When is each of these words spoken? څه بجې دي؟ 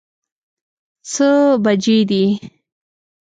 څه 1.11 1.27
بجې 1.63 1.99
دي؟ 2.09 2.23